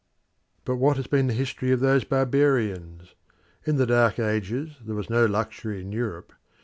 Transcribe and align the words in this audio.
But 0.65 0.77
what 0.77 0.97
has 0.97 1.05
been 1.05 1.27
the 1.27 1.35
history 1.35 1.71
of 1.71 1.79
those 1.79 2.05
barbarians? 2.05 3.13
In 3.65 3.75
the 3.77 3.85
Dark 3.85 4.17
Ages 4.17 4.77
there 4.83 4.95
was 4.95 5.11
no 5.11 5.27
luxury 5.27 5.79
in 5.79 5.91
Europe. 5.91 6.33